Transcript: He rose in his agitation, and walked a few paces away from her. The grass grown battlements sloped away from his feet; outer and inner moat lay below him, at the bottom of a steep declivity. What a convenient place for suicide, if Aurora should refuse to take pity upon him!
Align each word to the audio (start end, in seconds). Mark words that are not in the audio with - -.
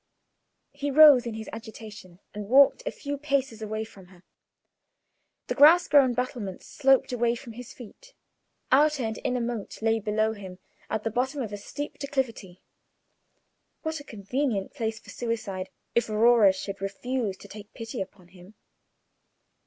He 0.71 0.89
rose 0.89 1.27
in 1.27 1.35
his 1.35 1.47
agitation, 1.53 2.19
and 2.33 2.49
walked 2.49 2.81
a 2.87 2.91
few 2.91 3.19
paces 3.19 3.61
away 3.61 3.83
from 3.83 4.07
her. 4.07 4.23
The 5.45 5.53
grass 5.53 5.87
grown 5.87 6.15
battlements 6.15 6.65
sloped 6.65 7.13
away 7.13 7.35
from 7.35 7.53
his 7.53 7.71
feet; 7.71 8.15
outer 8.71 9.03
and 9.03 9.19
inner 9.23 9.39
moat 9.41 9.79
lay 9.79 9.99
below 9.99 10.33
him, 10.33 10.57
at 10.89 11.03
the 11.03 11.11
bottom 11.11 11.43
of 11.43 11.53
a 11.53 11.57
steep 11.57 11.99
declivity. 11.99 12.63
What 13.83 13.99
a 13.99 14.03
convenient 14.03 14.73
place 14.73 14.99
for 14.99 15.11
suicide, 15.11 15.69
if 15.93 16.09
Aurora 16.09 16.53
should 16.53 16.81
refuse 16.81 17.37
to 17.37 17.47
take 17.47 17.71
pity 17.75 18.01
upon 18.01 18.29
him! 18.29 18.55